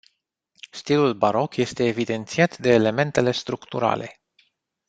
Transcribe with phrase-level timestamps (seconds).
[0.71, 4.21] Stilul baroc este evidențiat de elementele structurale.